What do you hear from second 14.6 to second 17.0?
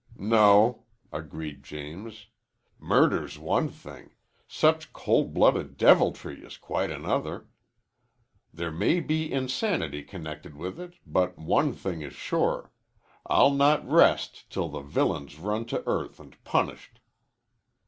the villain's run to earth and punished."